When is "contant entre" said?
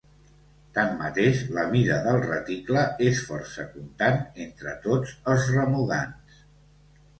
3.77-4.75